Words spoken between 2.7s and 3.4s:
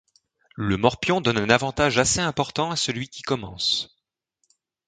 à celui qui